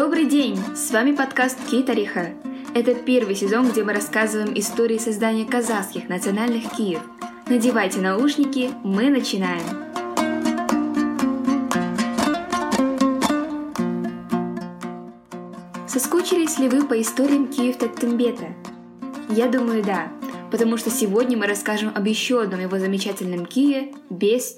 Добрый 0.00 0.24
день! 0.24 0.58
С 0.74 0.92
вами 0.92 1.14
подкаст 1.14 1.58
Китариха. 1.70 2.30
Это 2.74 2.94
первый 2.94 3.34
сезон, 3.34 3.68
где 3.68 3.84
мы 3.84 3.92
рассказываем 3.92 4.58
истории 4.58 4.96
создания 4.96 5.44
казахских 5.44 6.08
национальных 6.08 6.74
киев. 6.74 7.00
Надевайте 7.46 8.00
наушники, 8.00 8.70
мы 8.82 9.10
начинаем! 9.10 9.60
Соскучились 15.86 16.58
ли 16.58 16.70
вы 16.70 16.86
по 16.86 16.98
историям 16.98 17.48
Киев 17.48 17.76
Таттымбета? 17.76 18.54
Я 19.28 19.48
думаю, 19.48 19.84
да, 19.84 20.10
потому 20.50 20.78
что 20.78 20.88
сегодня 20.88 21.36
мы 21.36 21.46
расскажем 21.46 21.92
об 21.94 22.06
еще 22.06 22.40
одном 22.40 22.60
его 22.60 22.78
замечательном 22.78 23.44
Кие 23.44 23.92
без 24.08 24.50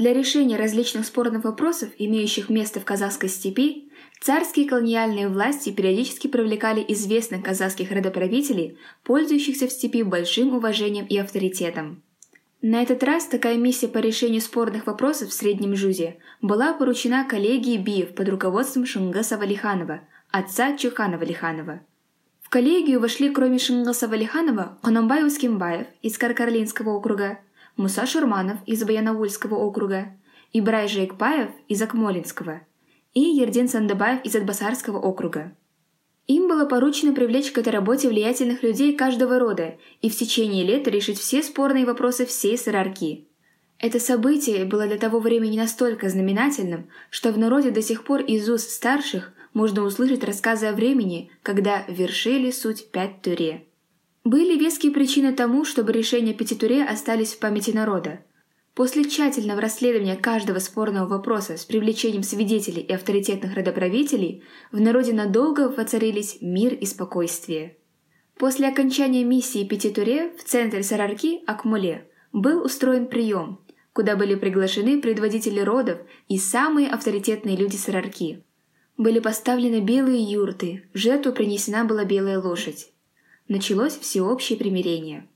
Для 0.00 0.14
решения 0.14 0.56
различных 0.56 1.04
спорных 1.04 1.44
вопросов, 1.44 1.90
имеющих 1.98 2.48
место 2.48 2.80
в 2.80 2.86
казахской 2.86 3.28
степи, 3.28 3.92
царские 4.18 4.66
колониальные 4.66 5.28
власти 5.28 5.68
периодически 5.68 6.26
привлекали 6.26 6.82
известных 6.88 7.42
казахских 7.44 7.92
родоправителей, 7.92 8.78
пользующихся 9.04 9.66
в 9.66 9.70
степи 9.70 10.02
большим 10.02 10.54
уважением 10.54 11.04
и 11.04 11.18
авторитетом. 11.18 12.02
На 12.62 12.82
этот 12.82 13.02
раз 13.02 13.26
такая 13.26 13.58
миссия 13.58 13.88
по 13.88 13.98
решению 13.98 14.40
спорных 14.40 14.86
вопросов 14.86 15.28
в 15.28 15.34
Среднем 15.34 15.76
Жузе 15.76 16.16
была 16.40 16.72
поручена 16.72 17.26
коллегии 17.28 17.76
Биев 17.76 18.14
под 18.14 18.30
руководством 18.30 18.86
Шунгаса 18.86 19.36
Валиханова, 19.36 20.00
отца 20.30 20.78
Чухана 20.78 21.18
Валиханова. 21.18 21.82
В 22.40 22.48
коллегию 22.48 23.00
вошли 23.00 23.28
кроме 23.28 23.58
Шунгаса 23.58 24.08
Валиханова 24.08 24.78
Конамбай 24.82 25.26
Ускимбаев 25.26 25.88
из 26.00 26.16
Каркарлинского 26.16 26.88
округа, 26.88 27.40
Муса 27.80 28.04
Шурманов 28.04 28.58
из 28.66 28.84
Баянаульского 28.84 29.54
округа, 29.54 30.12
Ибрай 30.52 30.86
Жейкпаев 30.86 31.48
из 31.66 31.80
Акмолинского 31.80 32.60
и 33.14 33.20
Ердин 33.20 33.70
Сандабаев 33.70 34.22
из 34.22 34.36
Атбасарского 34.36 34.98
округа. 34.98 35.56
Им 36.26 36.46
было 36.46 36.66
поручено 36.66 37.14
привлечь 37.14 37.50
к 37.52 37.56
этой 37.56 37.72
работе 37.72 38.10
влиятельных 38.10 38.62
людей 38.62 38.94
каждого 38.94 39.38
рода 39.38 39.78
и 40.02 40.10
в 40.10 40.14
течение 40.14 40.62
лета 40.62 40.90
решить 40.90 41.18
все 41.18 41.42
спорные 41.42 41.86
вопросы 41.86 42.26
всей 42.26 42.58
Сарарки. 42.58 43.26
Это 43.78 43.98
событие 43.98 44.66
было 44.66 44.86
для 44.86 44.98
того 44.98 45.18
времени 45.18 45.56
настолько 45.56 46.10
знаменательным, 46.10 46.90
что 47.08 47.32
в 47.32 47.38
народе 47.38 47.70
до 47.70 47.80
сих 47.80 48.04
пор 48.04 48.20
из 48.20 48.46
уст 48.50 48.68
старших 48.72 49.32
можно 49.54 49.84
услышать 49.84 50.22
рассказы 50.22 50.66
о 50.66 50.74
времени, 50.74 51.30
когда 51.42 51.86
вершили 51.88 52.50
суть 52.50 52.90
пять 52.90 53.22
туре. 53.22 53.64
Были 54.24 54.58
веские 54.58 54.92
причины 54.92 55.32
тому, 55.32 55.64
чтобы 55.64 55.92
решения 55.92 56.34
Пятитуре 56.34 56.84
остались 56.84 57.32
в 57.32 57.38
памяти 57.38 57.70
народа. 57.70 58.20
После 58.74 59.04
тщательного 59.04 59.62
расследования 59.62 60.14
каждого 60.14 60.58
спорного 60.58 61.08
вопроса 61.08 61.56
с 61.56 61.64
привлечением 61.64 62.22
свидетелей 62.22 62.82
и 62.82 62.92
авторитетных 62.92 63.54
родоправителей 63.54 64.44
в 64.72 64.80
народе 64.80 65.14
надолго 65.14 65.70
воцарились 65.70 66.38
мир 66.42 66.74
и 66.74 66.84
спокойствие. 66.84 67.78
После 68.36 68.68
окончания 68.68 69.24
миссии 69.24 69.64
Пятитуре 69.64 70.32
в 70.36 70.44
центре 70.44 70.82
Сарарки, 70.82 71.40
Акмуле, 71.46 72.06
был 72.32 72.62
устроен 72.62 73.06
прием, 73.06 73.58
куда 73.94 74.16
были 74.16 74.34
приглашены 74.34 75.00
предводители 75.00 75.60
родов 75.60 75.98
и 76.28 76.38
самые 76.38 76.90
авторитетные 76.90 77.56
люди 77.56 77.76
Сарарки. 77.76 78.44
Были 78.98 79.18
поставлены 79.18 79.80
белые 79.80 80.22
юрты, 80.22 80.84
в 80.92 80.98
жертву 80.98 81.32
принесена 81.32 81.84
была 81.84 82.04
белая 82.04 82.38
лошадь 82.38 82.90
началось 83.50 83.98
всеобщее 83.98 84.56
примирение. 84.56 85.26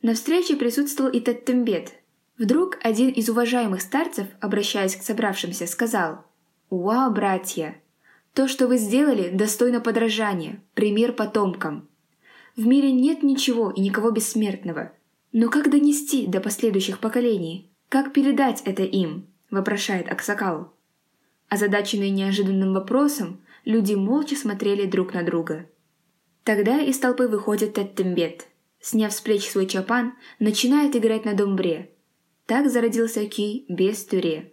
На 0.00 0.14
встрече 0.14 0.56
присутствовал 0.56 1.10
и 1.10 1.20
Таттембет. 1.20 1.92
Вдруг 2.38 2.78
один 2.82 3.10
из 3.10 3.28
уважаемых 3.28 3.82
старцев, 3.82 4.26
обращаясь 4.40 4.96
к 4.96 5.02
собравшимся, 5.02 5.66
сказал 5.66 6.24
«Уа, 6.70 7.10
братья! 7.10 7.80
То, 8.32 8.48
что 8.48 8.68
вы 8.68 8.78
сделали, 8.78 9.28
достойно 9.28 9.80
подражания, 9.80 10.62
пример 10.74 11.12
потомкам. 11.12 11.88
В 12.56 12.66
мире 12.66 12.90
нет 12.90 13.22
ничего 13.22 13.70
и 13.70 13.80
никого 13.80 14.10
бессмертного. 14.12 14.92
Но 15.32 15.50
как 15.50 15.70
донести 15.70 16.26
до 16.26 16.40
последующих 16.40 17.00
поколений? 17.00 17.70
Как 17.90 18.14
передать 18.14 18.62
это 18.64 18.82
им?»– 18.82 19.26
вопрошает 19.50 20.10
Аксакал. 20.10 20.72
Озадаченные 21.50 22.10
неожиданным 22.10 22.72
вопросом, 22.72 23.42
люди 23.66 23.94
молча 23.94 24.36
смотрели 24.36 24.86
друг 24.86 25.12
на 25.12 25.22
друга– 25.22 25.66
Тогда 26.44 26.80
из 26.80 26.98
толпы 26.98 27.28
выходит 27.28 27.74
Теттембет. 27.74 28.46
Сняв 28.80 29.12
с 29.12 29.20
плеч 29.20 29.48
свой 29.48 29.66
чапан, 29.66 30.14
начинает 30.38 30.94
играть 30.96 31.24
на 31.24 31.34
домбре. 31.34 31.90
Так 32.46 32.70
зародился 32.70 33.26
Ки 33.26 33.64
без 33.68 34.04
тюре. 34.04 34.52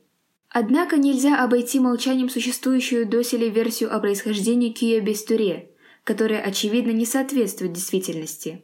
Однако 0.50 0.98
нельзя 0.98 1.44
обойти 1.44 1.80
молчанием 1.80 2.30
существующую 2.30 3.08
доселе 3.08 3.50
версию 3.50 3.96
о 3.96 4.00
происхождении 4.00 4.72
Кия 4.72 5.02
без 5.02 5.24
тюре, 5.24 5.72
которая, 6.04 6.42
очевидно, 6.42 6.92
не 6.92 7.06
соответствует 7.06 7.74
действительности. 7.74 8.64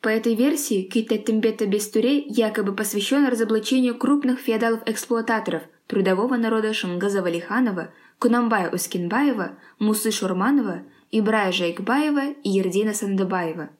По 0.00 0.08
этой 0.08 0.34
версии 0.34 0.82
Ки 0.82 1.02
Теттембета 1.02 1.66
без 1.66 1.88
тюре 1.88 2.18
якобы 2.18 2.74
посвящен 2.74 3.26
разоблачению 3.26 3.96
крупных 3.96 4.40
феодалов-эксплуататоров 4.40 5.62
трудового 5.86 6.36
народа 6.36 6.72
Шамгаза 6.72 7.22
Валиханова, 7.22 7.92
Кунамбая 8.18 8.70
Ускинбаева, 8.70 9.58
Мусы 9.78 10.10
Шурманова– 10.10 10.82
Ибрая 11.10 11.52
Жайкбаева 11.52 12.32
и 12.42 12.50
Ердина 12.50 12.92
Сандыбаева. 12.92 13.70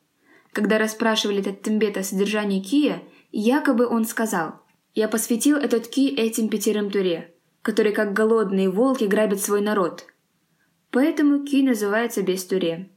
Когда 0.52 0.78
расспрашивали 0.78 1.42
Таттембет 1.42 1.98
о 1.98 2.02
содержании 2.02 2.62
Кия, 2.62 3.02
якобы 3.32 3.86
он 3.86 4.06
сказал 4.06 4.62
«Я 4.94 5.08
посвятил 5.08 5.56
этот 5.56 5.88
Ки 5.88 6.08
этим 6.08 6.48
пятерым 6.48 6.90
туре, 6.90 7.34
которые 7.62 7.94
как 7.94 8.14
голодные 8.14 8.70
волки 8.70 9.04
грабят 9.04 9.40
свой 9.40 9.60
народ». 9.60 10.06
Поэтому 10.90 11.44
Ки 11.44 11.62
называется 11.62 12.22
без 12.22 12.44
туре. 12.44 12.88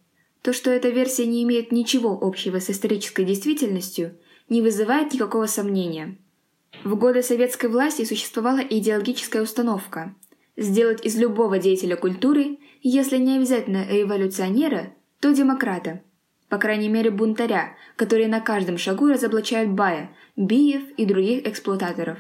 То, 0.42 0.54
что 0.54 0.72
эта 0.72 0.90
версия 0.90 1.28
не 1.28 1.44
имеет 1.44 1.74
ничего 1.74 2.18
общего 2.20 2.60
с 2.60 2.70
исторической 2.70 3.26
действительностью, 3.26 4.18
не 4.48 4.62
вызывает 4.62 5.14
никакого 5.14 5.46
сомнения. 5.46 6.18
В 6.86 6.96
годы 6.96 7.22
советской 7.22 7.68
власти 7.68 8.06
существовала 8.06 8.60
идеологическая 8.60 9.42
установка– 9.42 10.16
сделать 10.58 11.06
из 11.06 11.18
любого 11.18 11.60
деятеля 11.60 11.96
культуры 11.96 12.58
если 12.84 13.18
не 13.18 13.38
обязательно 13.38 13.86
революционера, 13.88 14.94
то 15.20 15.32
демократа. 15.34 16.02
По 16.50 16.58
крайней 16.58 16.90
мере 16.90 17.12
бунтаря, 17.12 17.76
которые 17.96 18.28
на 18.28 18.42
каждом 18.42 18.78
шагу 18.78 19.08
разоблачают 19.08 19.72
Бая, 19.72 20.10
Биев 20.36 20.82
и 20.98 21.06
других 21.06 21.48
эксплуататоров. 21.48 22.18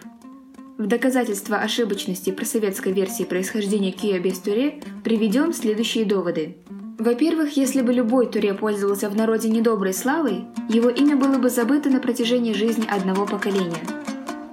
В 0.78 0.86
доказательство 0.86 1.58
ошибочности 1.58 2.32
просоветской 2.32 2.92
версии 2.92 3.24
происхождения 3.24 3.92
Киа 3.92 4.20
без 4.20 4.40
Туре 4.40 4.82
приведем 5.04 5.52
следующие 5.52 6.06
доводы. 6.06 6.58
Во-первых, 6.98 7.58
если 7.58 7.82
бы 7.82 7.92
любой 7.92 8.28
Туре 8.28 8.54
пользовался 8.54 9.10
в 9.10 9.16
народе 9.16 9.50
недоброй 9.50 9.94
славой, 9.94 10.46
его 10.70 10.90
имя 10.90 11.18
было 11.18 11.38
бы 11.40 11.50
забыто 11.50 11.90
на 11.90 12.00
протяжении 12.00 12.54
жизни 12.54 12.86
одного 12.88 13.26
поколения. 13.26 13.84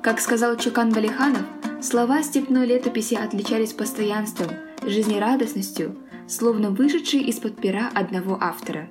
Как 0.02 0.20
сказал 0.20 0.56
Чукан 0.56 0.90
Валиханов, 0.90 1.42
слова 1.82 2.22
степной 2.22 2.66
летописи 2.66 3.14
отличались 3.14 3.74
постоянством– 3.74 4.48
жизнерадостностью, 4.88 5.96
словно 6.26 6.70
вышедшие 6.70 7.22
из-под 7.24 7.56
пера 7.56 7.90
одного 7.94 8.38
автора. 8.40 8.88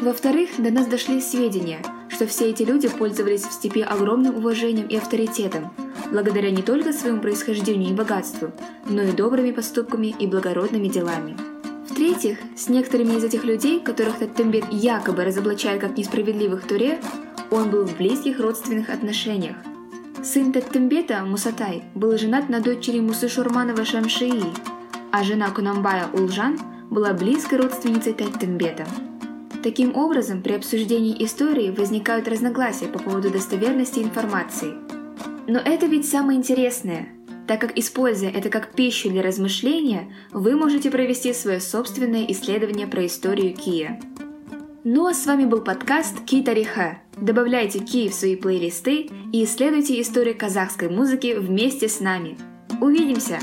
Во-вторых, 0.00 0.50
до 0.58 0.70
нас 0.70 0.86
дошли 0.86 1.20
сведения, 1.20 1.80
что 2.08 2.26
все 2.26 2.50
эти 2.50 2.64
люди 2.64 2.88
пользовались 2.88 3.44
в 3.44 3.52
степи 3.52 3.82
огромным 3.82 4.36
уважением 4.36 4.88
и 4.88 4.96
авторитетом, 4.96 5.72
благодаря 6.10 6.50
не 6.50 6.62
только 6.62 6.92
своему 6.92 7.20
происхождению 7.20 7.90
и 7.90 7.94
богатству, 7.94 8.50
но 8.88 9.02
и 9.02 9.12
добрыми 9.12 9.52
поступками 9.52 10.08
и 10.18 10.26
благородными 10.26 10.88
делами. 10.88 11.36
В-третьих, 11.88 12.38
с 12.56 12.68
некоторыми 12.68 13.14
из 13.14 13.24
этих 13.24 13.44
людей, 13.44 13.78
которых 13.78 14.18
Таттембет 14.18 14.64
якобы 14.72 15.24
разоблачает 15.24 15.80
как 15.80 15.96
несправедливых 15.96 16.66
туре, 16.66 16.98
он 17.50 17.70
был 17.70 17.84
в 17.84 17.96
близких 17.96 18.40
родственных 18.40 18.88
отношениях. 18.90 19.56
Сын 20.24 20.52
Таттембета, 20.52 21.24
Мусатай, 21.24 21.84
был 21.94 22.16
женат 22.16 22.48
на 22.48 22.60
дочери 22.60 23.00
Мусы 23.00 23.28
Шурманова 23.28 23.84
Шамшии, 23.84 24.42
а 25.12 25.22
жена 25.22 25.50
Кунамбая 25.50 26.08
Улжан 26.12 26.58
была 26.90 27.12
близкой 27.12 27.58
родственницей 27.58 28.14
Теттембета. 28.14 28.86
Таким 29.62 29.94
образом, 29.94 30.42
при 30.42 30.54
обсуждении 30.54 31.22
истории 31.24 31.70
возникают 31.70 32.26
разногласия 32.26 32.86
по 32.86 32.98
поводу 32.98 33.30
достоверности 33.30 34.00
информации. 34.00 34.74
Но 35.46 35.58
это 35.58 35.86
ведь 35.86 36.08
самое 36.08 36.38
интересное, 36.38 37.08
так 37.46 37.60
как, 37.60 37.78
используя 37.78 38.30
это 38.30 38.48
как 38.48 38.72
пищу 38.72 39.10
для 39.10 39.22
размышления, 39.22 40.12
вы 40.32 40.56
можете 40.56 40.90
провести 40.90 41.32
свое 41.32 41.60
собственное 41.60 42.24
исследование 42.26 42.86
про 42.86 43.06
историю 43.06 43.54
Кия. 43.54 44.00
Ну 44.84 45.06
а 45.06 45.14
с 45.14 45.26
вами 45.26 45.44
был 45.44 45.60
подкаст 45.60 46.24
Ки 46.24 46.42
Тариха. 46.42 46.98
Добавляйте 47.16 47.78
Ки 47.78 48.08
в 48.08 48.14
свои 48.14 48.34
плейлисты 48.34 49.10
и 49.32 49.44
исследуйте 49.44 50.00
историю 50.00 50.36
казахской 50.36 50.88
музыки 50.88 51.36
вместе 51.38 51.88
с 51.88 52.00
нами. 52.00 52.36
Увидимся! 52.80 53.38